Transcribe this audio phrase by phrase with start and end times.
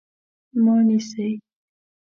[0.63, 1.29] _ما نيسئ؟